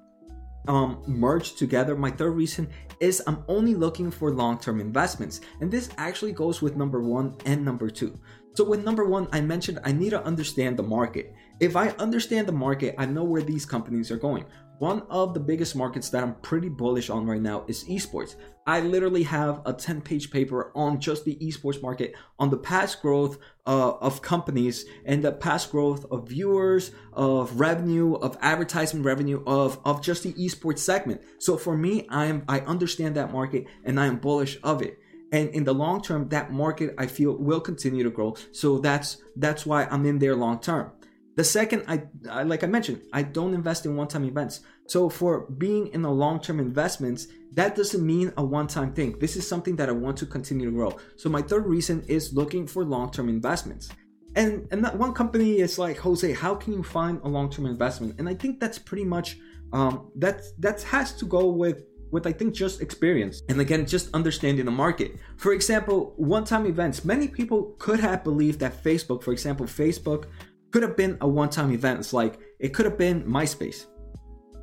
um, 0.67 1.03
merged 1.07 1.59
together. 1.59 1.95
My 1.95 2.11
third 2.11 2.31
reason 2.31 2.71
is 3.01 3.23
I'm 3.27 3.45
only 3.47 3.75
looking 3.75 4.11
for 4.11 4.31
long 4.31 4.59
term 4.59 4.81
investments. 4.81 5.43
And 5.61 5.71
this 5.71 5.91
actually 5.99 6.33
goes 6.33 6.63
with 6.63 6.75
number 6.75 7.03
one 7.03 7.37
and 7.45 7.63
number 7.63 7.91
two. 7.91 8.19
So, 8.55 8.65
with 8.65 8.83
number 8.83 9.05
one, 9.05 9.29
I 9.31 9.43
mentioned 9.43 9.81
I 9.85 9.93
need 9.93 10.11
to 10.11 10.25
understand 10.25 10.79
the 10.79 10.83
market. 10.83 11.35
If 11.61 11.77
I 11.77 11.91
understand 11.99 12.49
the 12.49 12.53
market, 12.53 12.95
I 12.97 13.05
know 13.05 13.25
where 13.25 13.43
these 13.43 13.67
companies 13.67 14.11
are 14.11 14.17
going. 14.17 14.47
One 14.81 15.03
of 15.11 15.35
the 15.35 15.41
biggest 15.41 15.77
markets 15.77 16.09
that 16.09 16.23
I'm 16.23 16.37
pretty 16.37 16.71
bullish 16.71 17.11
on 17.11 17.27
right 17.27 17.43
now 17.43 17.67
is 17.69 17.85
esports. 17.85 18.37
I 18.67 18.81
literally 18.81 19.25
have 19.25 19.61
a 19.67 19.75
10 19.75 20.01
page 20.01 20.31
paper 20.31 20.73
on 20.75 20.99
just 20.99 21.27
the 21.27 21.37
esports 21.37 21.83
market, 21.83 22.15
on 22.39 22.49
the 22.49 22.57
past 22.57 23.03
growth 23.03 23.37
uh, 23.67 23.91
of 24.01 24.23
companies 24.23 24.87
and 25.05 25.23
the 25.23 25.33
past 25.33 25.71
growth 25.71 26.07
of 26.11 26.31
viewers, 26.31 26.93
of 27.13 27.61
revenue, 27.61 28.15
of 28.15 28.39
advertisement 28.41 29.05
revenue, 29.05 29.45
of, 29.47 29.79
of 29.85 30.01
just 30.01 30.23
the 30.23 30.33
esports 30.33 30.79
segment. 30.79 31.21
So 31.41 31.59
for 31.59 31.77
me, 31.77 32.07
I 32.09 32.25
am 32.25 32.45
I 32.49 32.61
understand 32.61 33.17
that 33.17 33.33
market 33.33 33.67
and 33.85 34.01
I 34.01 34.07
am 34.07 34.17
bullish 34.17 34.59
of 34.63 34.81
it 34.81 34.99
and 35.31 35.51
in 35.51 35.65
the 35.65 35.75
long 35.75 36.03
term 36.03 36.29
that 36.31 36.53
market 36.53 36.93
i 36.99 37.07
feel 37.07 37.37
will 37.37 37.61
continue 37.61 38.03
to 38.03 38.11
grow 38.11 38.35
so 38.51 38.79
that's 38.79 39.19
that's 39.37 39.65
why 39.65 39.85
i'm 39.85 40.05
in 40.05 40.19
there 40.19 40.35
long 40.35 40.59
term 40.59 40.91
the 41.41 41.45
second, 41.45 41.85
I, 41.89 42.03
I 42.31 42.43
like 42.43 42.63
I 42.65 42.67
mentioned, 42.67 43.01
I 43.15 43.23
don't 43.23 43.55
invest 43.55 43.87
in 43.87 43.97
one-time 43.97 44.25
events. 44.25 44.61
So 44.89 45.09
for 45.09 45.33
being 45.65 45.87
in 45.95 46.05
a 46.05 46.13
long-term 46.13 46.61
investments, 46.61 47.29
that 47.55 47.75
doesn't 47.75 48.05
mean 48.05 48.31
a 48.37 48.45
one-time 48.45 48.93
thing. 48.93 49.19
This 49.19 49.37
is 49.37 49.49
something 49.49 49.75
that 49.77 49.89
I 49.89 49.93
want 49.93 50.19
to 50.19 50.27
continue 50.27 50.67
to 50.67 50.77
grow. 50.79 50.93
So 51.17 51.31
my 51.31 51.41
third 51.41 51.65
reason 51.65 52.05
is 52.09 52.35
looking 52.35 52.67
for 52.67 52.85
long-term 52.85 53.31
investments. 53.31 53.89
And 54.37 54.69
and 54.71 54.85
that 54.85 54.95
one 55.05 55.15
company 55.15 55.61
is 55.67 55.79
like 55.79 55.97
Jose, 56.07 56.31
how 56.45 56.55
can 56.55 56.75
you 56.75 56.83
find 56.83 57.15
a 57.25 57.29
long-term 57.37 57.65
investment? 57.65 58.11
And 58.19 58.29
I 58.29 58.35
think 58.35 58.61
that's 58.61 58.79
pretty 58.79 59.07
much 59.17 59.39
um, 59.73 60.11
that 60.17 60.37
that 60.59 60.83
has 60.83 61.09
to 61.21 61.25
go 61.25 61.43
with 61.63 61.79
with 62.13 62.27
I 62.27 62.33
think 62.39 62.55
just 62.55 62.77
experience 62.87 63.37
and 63.49 63.57
again 63.61 63.87
just 63.87 64.07
understanding 64.19 64.67
the 64.67 64.77
market. 64.85 65.11
For 65.45 65.53
example, 65.59 65.99
one-time 66.17 66.67
events. 66.67 67.05
Many 67.15 67.29
people 67.29 67.61
could 67.85 68.01
have 68.01 68.23
believed 68.25 68.59
that 68.61 68.75
Facebook, 68.85 69.23
for 69.23 69.33
example, 69.33 69.67
Facebook 69.67 70.23
could 70.71 70.83
have 70.83 70.97
been 70.97 71.17
a 71.21 71.29
one-time 71.29 71.73
event. 71.73 72.01
It's 72.01 72.13
like 72.13 72.39
it 72.59 72.75
could 72.75 72.87
have 72.87 72.99
been 72.99 73.23
MySpace. 73.25 73.87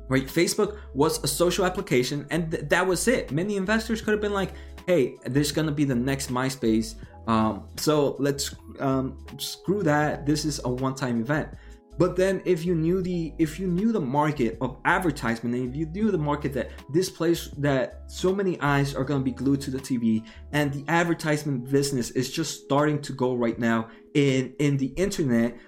Right? 0.08 0.26
Facebook 0.26 0.78
was 0.94 1.22
a 1.22 1.28
social 1.28 1.66
application 1.66 2.26
and 2.30 2.50
th- 2.50 2.64
that 2.68 2.86
was 2.86 3.06
it. 3.08 3.30
Many 3.30 3.56
investors 3.56 4.00
could 4.00 4.12
have 4.12 4.20
been 4.20 4.32
like, 4.32 4.52
hey, 4.86 5.16
there's 5.26 5.52
gonna 5.52 5.72
be 5.72 5.84
the 5.84 5.94
next 5.94 6.30
MySpace. 6.30 6.94
Um, 7.26 7.68
so 7.76 8.16
let's 8.18 8.54
um, 8.80 9.18
screw 9.36 9.82
that. 9.82 10.24
This 10.24 10.46
is 10.46 10.60
a 10.64 10.68
one-time 10.68 11.20
event. 11.20 11.48
But 11.98 12.14
then 12.14 12.40
if 12.44 12.64
you 12.64 12.76
knew 12.76 13.02
the 13.02 13.34
if 13.38 13.58
you 13.58 13.66
knew 13.66 13.90
the 13.90 14.00
market 14.00 14.56
of 14.60 14.76
advertisement 14.84 15.54
and 15.56 15.68
if 15.68 15.76
you 15.76 15.84
knew 15.86 16.12
the 16.12 16.18
market 16.18 16.52
that 16.54 16.70
this 16.90 17.10
place 17.10 17.48
that 17.58 18.02
so 18.06 18.32
many 18.32 18.58
eyes 18.60 18.94
are 18.94 19.02
going 19.02 19.20
to 19.20 19.24
be 19.24 19.32
glued 19.32 19.60
to 19.62 19.72
the 19.72 19.78
TV 19.78 20.24
and 20.52 20.72
the 20.72 20.84
advertisement 20.86 21.68
business 21.68 22.10
is 22.12 22.30
just 22.30 22.62
starting 22.64 23.02
to 23.02 23.12
go 23.12 23.34
right 23.34 23.58
now 23.58 23.88
in 24.14 24.54
in 24.60 24.76
the 24.76 24.86
internet 24.96 25.58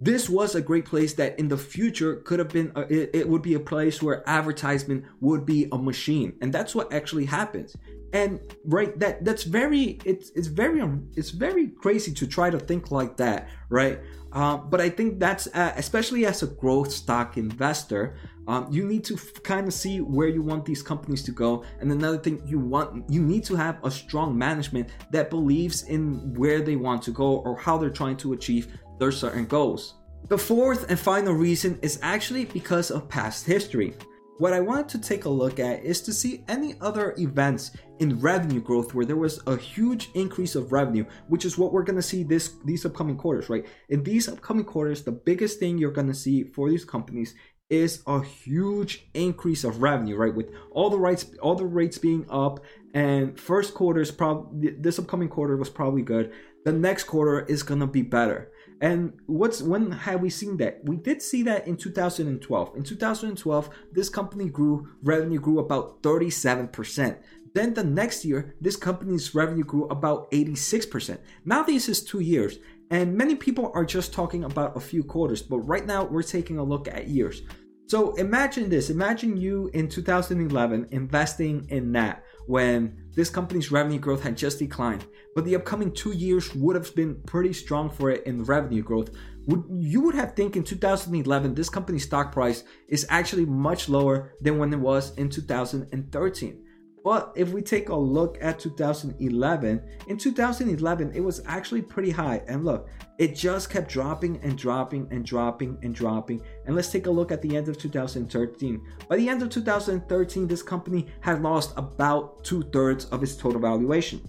this 0.00 0.28
was 0.28 0.54
a 0.54 0.62
great 0.62 0.86
place 0.86 1.14
that 1.14 1.38
in 1.38 1.48
the 1.48 1.58
future 1.58 2.16
could 2.16 2.38
have 2.38 2.48
been 2.48 2.72
a, 2.74 2.80
it, 2.82 3.10
it, 3.12 3.28
would 3.28 3.42
be 3.42 3.54
a 3.54 3.60
place 3.60 4.02
where 4.02 4.28
advertisement 4.28 5.04
would 5.20 5.44
be 5.44 5.68
a 5.72 5.78
machine. 5.78 6.34
And 6.40 6.52
that's 6.52 6.74
what 6.74 6.92
actually 6.92 7.26
happens 7.26 7.76
and 8.12 8.40
right 8.64 8.98
that 8.98 9.24
that's 9.24 9.44
very 9.44 9.98
it's 10.04 10.30
it's 10.30 10.48
very 10.48 10.82
it's 11.16 11.30
very 11.30 11.68
crazy 11.68 12.12
to 12.12 12.26
try 12.26 12.50
to 12.50 12.58
think 12.58 12.90
like 12.90 13.16
that 13.16 13.48
right 13.68 14.00
uh, 14.32 14.56
but 14.56 14.80
i 14.80 14.88
think 14.88 15.18
that's 15.20 15.46
uh, 15.48 15.72
especially 15.76 16.26
as 16.26 16.42
a 16.42 16.46
growth 16.46 16.90
stock 16.90 17.36
investor 17.36 18.16
um, 18.48 18.66
you 18.70 18.84
need 18.84 19.04
to 19.04 19.14
f- 19.14 19.42
kind 19.44 19.68
of 19.68 19.74
see 19.74 20.00
where 20.00 20.26
you 20.26 20.42
want 20.42 20.64
these 20.64 20.82
companies 20.82 21.22
to 21.22 21.30
go 21.30 21.64
and 21.80 21.92
another 21.92 22.18
thing 22.18 22.42
you 22.46 22.58
want 22.58 23.08
you 23.08 23.22
need 23.22 23.44
to 23.44 23.54
have 23.54 23.78
a 23.84 23.90
strong 23.90 24.36
management 24.36 24.90
that 25.12 25.30
believes 25.30 25.84
in 25.84 26.34
where 26.34 26.60
they 26.60 26.76
want 26.76 27.02
to 27.02 27.12
go 27.12 27.36
or 27.38 27.56
how 27.56 27.78
they're 27.78 27.90
trying 27.90 28.16
to 28.16 28.32
achieve 28.32 28.76
their 29.00 29.10
certain 29.10 29.46
goals. 29.46 29.94
The 30.28 30.38
fourth 30.38 30.88
and 30.88 30.98
final 30.98 31.32
reason 31.32 31.78
is 31.82 31.98
actually 32.02 32.44
because 32.44 32.92
of 32.92 33.08
past 33.08 33.46
history. 33.46 33.94
What 34.40 34.54
I 34.54 34.60
wanted 34.60 34.88
to 34.88 34.98
take 34.98 35.26
a 35.26 35.28
look 35.28 35.60
at 35.60 35.84
is 35.84 36.00
to 36.00 36.14
see 36.14 36.42
any 36.48 36.74
other 36.80 37.14
events 37.18 37.72
in 37.98 38.18
revenue 38.20 38.62
growth 38.62 38.94
where 38.94 39.04
there 39.04 39.18
was 39.18 39.38
a 39.46 39.54
huge 39.54 40.08
increase 40.14 40.54
of 40.54 40.72
revenue, 40.72 41.04
which 41.28 41.44
is 41.44 41.58
what 41.58 41.74
we're 41.74 41.82
going 41.82 41.96
to 41.96 42.02
see 42.02 42.22
this 42.22 42.54
these 42.64 42.86
upcoming 42.86 43.18
quarters, 43.18 43.50
right? 43.50 43.66
In 43.90 44.02
these 44.02 44.28
upcoming 44.28 44.64
quarters, 44.64 45.02
the 45.02 45.12
biggest 45.12 45.58
thing 45.58 45.76
you're 45.76 45.90
going 45.90 46.06
to 46.06 46.14
see 46.14 46.44
for 46.44 46.70
these 46.70 46.86
companies 46.86 47.34
is 47.70 48.02
a 48.06 48.22
huge 48.22 49.08
increase 49.14 49.64
of 49.64 49.80
revenue, 49.80 50.16
right? 50.16 50.34
With 50.34 50.50
all 50.72 50.90
the 50.90 50.98
rights, 50.98 51.26
all 51.40 51.54
the 51.54 51.64
rates 51.64 51.98
being 51.98 52.26
up, 52.28 52.60
and 52.92 53.38
first 53.38 53.74
quarter 53.74 54.00
is 54.00 54.10
probably 54.10 54.70
this 54.70 54.98
upcoming 54.98 55.28
quarter 55.28 55.56
was 55.56 55.70
probably 55.70 56.02
good. 56.02 56.32
The 56.64 56.72
next 56.72 57.04
quarter 57.04 57.46
is 57.46 57.62
gonna 57.62 57.86
be 57.86 58.02
better. 58.02 58.50
And 58.82 59.12
what's 59.26 59.62
when 59.62 59.92
have 59.92 60.20
we 60.20 60.30
seen 60.30 60.56
that? 60.56 60.80
We 60.84 60.96
did 60.96 61.22
see 61.22 61.42
that 61.44 61.68
in 61.68 61.76
2012. 61.76 62.76
In 62.76 62.82
2012, 62.82 63.70
this 63.92 64.08
company 64.08 64.48
grew 64.48 64.88
revenue 65.02 65.38
grew 65.38 65.60
about 65.60 66.02
37%. 66.02 67.18
Then 67.54 67.74
the 67.74 67.84
next 67.84 68.24
year, 68.24 68.54
this 68.60 68.76
company's 68.76 69.34
revenue 69.34 69.64
grew 69.64 69.86
about 69.88 70.30
86%. 70.30 71.18
Now 71.44 71.62
this 71.62 71.88
is 71.88 72.04
2 72.04 72.20
years, 72.20 72.58
and 72.90 73.16
many 73.16 73.34
people 73.34 73.70
are 73.74 73.84
just 73.84 74.12
talking 74.12 74.44
about 74.44 74.76
a 74.76 74.80
few 74.80 75.04
quarters, 75.04 75.42
but 75.42 75.58
right 75.58 75.86
now 75.86 76.04
we're 76.04 76.22
taking 76.22 76.58
a 76.58 76.64
look 76.64 76.88
at 76.88 77.08
years. 77.08 77.42
So 77.90 78.12
imagine 78.12 78.68
this, 78.68 78.88
imagine 78.88 79.36
you 79.36 79.68
in 79.74 79.88
2011 79.88 80.86
investing 80.92 81.66
in 81.70 81.90
that 81.90 82.22
when 82.46 83.08
this 83.16 83.28
company's 83.28 83.72
revenue 83.72 83.98
growth 83.98 84.22
had 84.22 84.36
just 84.36 84.60
declined, 84.60 85.06
but 85.34 85.44
the 85.44 85.56
upcoming 85.56 85.90
two 85.90 86.12
years 86.12 86.54
would 86.54 86.76
have 86.76 86.94
been 86.94 87.20
pretty 87.26 87.52
strong 87.52 87.90
for 87.90 88.10
it 88.10 88.24
in 88.28 88.44
revenue 88.44 88.84
growth. 88.84 89.10
Would 89.46 89.64
you 89.72 90.02
would 90.02 90.14
have 90.14 90.36
think 90.36 90.54
in 90.54 90.62
2011 90.62 91.52
this 91.56 91.68
company's 91.68 92.04
stock 92.04 92.30
price 92.30 92.62
is 92.86 93.06
actually 93.08 93.44
much 93.44 93.88
lower 93.88 94.34
than 94.40 94.58
when 94.58 94.72
it 94.72 94.78
was 94.78 95.12
in 95.16 95.28
2013. 95.28 96.64
But 97.02 97.32
if 97.34 97.50
we 97.50 97.62
take 97.62 97.88
a 97.88 97.94
look 97.94 98.36
at 98.40 98.58
2011, 98.58 99.82
in 100.08 100.16
2011, 100.18 101.12
it 101.14 101.20
was 101.20 101.42
actually 101.46 101.82
pretty 101.82 102.10
high. 102.10 102.42
And 102.46 102.64
look, 102.64 102.88
it 103.18 103.34
just 103.34 103.70
kept 103.70 103.90
dropping 103.90 104.38
and 104.42 104.56
dropping 104.56 105.08
and 105.10 105.24
dropping 105.24 105.78
and 105.82 105.94
dropping. 105.94 106.42
And 106.66 106.76
let's 106.76 106.90
take 106.90 107.06
a 107.06 107.10
look 107.10 107.32
at 107.32 107.42
the 107.42 107.56
end 107.56 107.68
of 107.68 107.78
2013. 107.78 108.82
By 109.08 109.16
the 109.16 109.28
end 109.28 109.42
of 109.42 109.50
2013, 109.50 110.46
this 110.46 110.62
company 110.62 111.06
had 111.20 111.42
lost 111.42 111.72
about 111.76 112.44
two 112.44 112.62
thirds 112.64 113.06
of 113.06 113.22
its 113.22 113.36
total 113.36 113.60
valuation. 113.60 114.26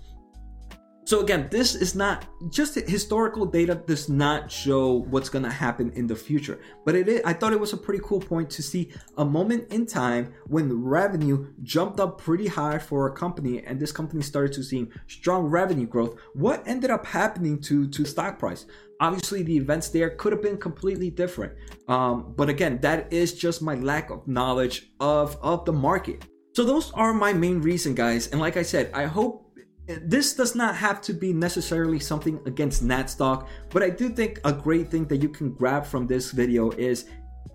So 1.12 1.20
again, 1.20 1.50
this 1.52 1.76
is 1.76 1.94
not 1.94 2.26
just 2.50 2.76
historical 2.76 3.46
data 3.46 3.76
does 3.76 4.08
not 4.08 4.50
show 4.50 5.04
what's 5.10 5.28
going 5.28 5.44
to 5.44 5.52
happen 5.52 5.92
in 5.92 6.08
the 6.08 6.16
future. 6.16 6.62
But 6.86 6.96
it 6.96 7.10
is, 7.10 7.22
I 7.26 7.34
thought 7.34 7.52
it 7.52 7.60
was 7.60 7.74
a 7.74 7.78
pretty 7.78 8.02
cool 8.02 8.22
point 8.22 8.50
to 8.52 8.64
see 8.64 8.94
a 9.18 9.26
moment 9.26 9.74
in 9.74 9.86
time 9.86 10.34
when 10.48 10.82
revenue 10.82 11.52
jumped 11.64 12.00
up 12.00 12.18
pretty 12.18 12.48
high 12.48 12.78
for 12.80 13.08
a 13.08 13.12
company 13.12 13.62
and 13.66 13.78
this 13.78 13.92
company 13.92 14.22
started 14.22 14.54
to 14.54 14.64
see 14.64 14.88
strong 15.08 15.48
revenue 15.48 15.86
growth. 15.86 16.18
What 16.34 16.66
ended 16.66 16.92
up 16.92 17.06
happening 17.06 17.60
to 17.64 17.90
to 17.90 18.06
stock 18.06 18.40
price? 18.40 18.66
Obviously, 19.02 19.44
the 19.44 19.58
events 19.58 19.90
there 19.90 20.12
could 20.12 20.32
have 20.32 20.42
been 20.42 20.58
completely 20.58 21.10
different. 21.10 21.52
Um, 21.90 22.34
but 22.38 22.48
again, 22.48 22.80
that 22.84 23.12
is 23.12 23.34
just 23.34 23.62
my 23.62 23.76
lack 23.76 24.12
of 24.12 24.26
knowledge 24.30 24.94
of 25.02 25.36
of 25.42 25.66
the 25.66 25.74
market. 25.74 26.24
So 26.54 26.64
those 26.64 26.92
are 26.94 27.14
my 27.14 27.34
main 27.34 27.62
reason, 27.62 27.96
guys. 27.96 28.28
And 28.28 28.40
like 28.40 28.56
I 28.56 28.64
said, 28.64 28.92
I 28.94 29.08
hope 29.08 29.41
this 29.88 30.34
does 30.34 30.56
not 30.56 30.76
have 30.76 31.02
to 31.02 31.14
be 31.14 31.34
necessarily 31.34 32.00
something 32.00 32.40
against 32.46 32.84
Natstock, 32.84 33.48
but 33.70 33.84
I 33.84 33.90
do 33.90 34.10
think 34.10 34.40
a 34.44 34.54
great 34.54 34.90
thing 34.90 35.06
that 35.08 35.18
you 35.18 35.30
can 35.30 35.54
grab 35.54 35.86
from 35.86 36.08
this 36.08 36.32
video 36.32 36.72
is 36.72 37.06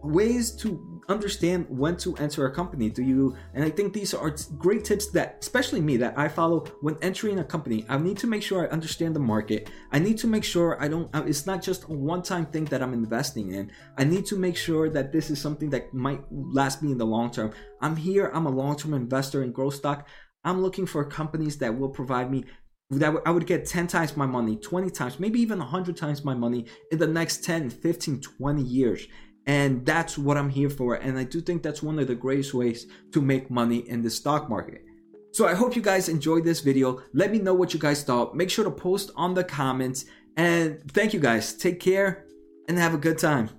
ways 0.03 0.53
to 0.53 1.03
understand 1.09 1.67
when 1.69 1.97
to 1.97 2.17
enter 2.17 2.47
a 2.47 2.55
company. 2.55 2.91
Do 2.91 3.03
you 3.03 3.37
and 3.55 3.65
i 3.65 3.71
think 3.71 3.93
these 3.93 4.15
are 4.15 4.35
great 4.59 4.85
tips 4.85 5.11
that 5.13 5.39
especially 5.41 5.81
me 5.81 5.97
that 5.97 6.19
i 6.19 6.29
follow 6.29 6.61
when 6.81 6.97
entering 7.03 7.39
a 7.39 7.45
company. 7.45 7.85
I 7.89 7.97
need 7.99 8.17
to 8.19 8.27
make 8.27 8.43
sure 8.43 8.67
i 8.67 8.71
understand 8.71 9.17
the 9.17 9.21
market. 9.21 9.71
I 9.93 9.99
need 9.99 10.19
to 10.19 10.27
make 10.27 10.45
sure 10.45 10.81
i 10.83 10.89
don't 10.89 11.09
it's 11.27 11.47
not 11.47 11.63
just 11.63 11.85
a 11.85 11.93
one-time 11.93 12.47
thing 12.47 12.67
that 12.67 12.83
i'm 12.83 12.93
investing 12.93 13.55
in. 13.55 13.71
I 13.99 14.05
need 14.05 14.27
to 14.27 14.37
make 14.37 14.57
sure 14.57 14.89
that 14.91 15.13
this 15.13 15.31
is 15.31 15.41
something 15.41 15.71
that 15.71 15.93
might 15.95 16.21
last 16.31 16.83
me 16.83 16.93
in 16.93 16.99
the 16.99 17.07
long 17.07 17.31
term. 17.31 17.53
I'm 17.81 17.97
here 17.97 18.31
i'm 18.35 18.47
a 18.47 18.51
long-term 18.51 18.95
investor 18.95 19.43
in 19.43 19.53
growth 19.53 19.75
stock 19.75 20.09
I'm 20.47 20.63
looking 20.63 20.87
for 20.87 21.05
companies 21.05 21.59
that 21.59 21.77
will 21.77 21.89
provide 21.89 22.31
me 22.31 22.45
that 22.91 23.15
I 23.27 23.31
would 23.31 23.47
get 23.47 23.67
10 23.67 23.89
times 23.89 24.17
my 24.17 24.27
money, 24.27 24.57
20 24.57 24.91
times, 24.91 25.19
maybe 25.19 25.41
even 25.41 25.59
100 25.59 25.97
times 25.97 26.25
my 26.25 26.35
money 26.35 26.67
in 26.93 26.99
the 26.99 27.07
next 27.07 27.45
10, 27.45 27.69
15, 27.69 28.21
20 28.21 28.63
years. 28.63 29.09
And 29.47 29.85
that's 29.85 30.17
what 30.17 30.37
I'm 30.37 30.49
here 30.49 30.71
for. 30.71 30.95
And 30.95 31.19
I 31.19 31.25
do 31.25 31.41
think 31.41 31.63
that's 31.63 31.83
one 31.83 31.99
of 31.99 32.07
the 32.07 32.15
greatest 32.15 32.55
ways 32.55 32.87
to 33.13 33.21
make 33.21 33.51
money 33.51 33.89
in 33.89 34.03
the 34.03 34.11
stock 34.11 34.49
market. 34.49 34.85
So 35.33 35.49
I 35.49 35.55
hope 35.55 35.75
you 35.75 35.83
guys 35.83 36.09
enjoyed 36.09 36.45
this 36.45 36.61
video. 36.61 37.03
Let 37.13 37.33
me 37.33 37.41
know 37.41 37.55
what 37.55 37.75
you 37.75 37.81
guys 37.81 38.05
thought. 38.05 38.37
Make 38.37 38.51
sure 38.51 38.65
to 38.65 38.71
post 38.71 39.11
on 39.17 39.35
the 39.35 39.45
comments. 39.45 40.05
And 40.37 40.81
thank 40.93 41.13
you 41.13 41.21
guys. 41.21 41.55
Take 41.55 41.81
care 41.81 42.25
and 42.69 42.79
have 42.79 42.95
a 42.95 42.99
good 42.99 43.19
time. 43.19 43.51